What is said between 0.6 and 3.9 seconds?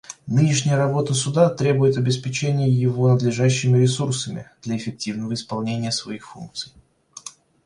работа Суда требует обеспечения его надлежащими